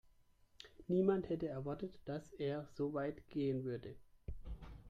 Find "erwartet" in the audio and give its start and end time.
1.47-1.99